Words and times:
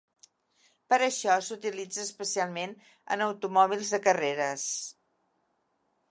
Per 0.91 0.97
això 1.07 1.33
s'utilitza 1.47 2.01
especialment 2.05 2.73
en 3.15 3.23
automòbils 3.25 3.91
de 3.97 3.99
carreres. 4.09 4.65